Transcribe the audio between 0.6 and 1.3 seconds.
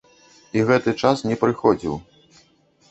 гэты час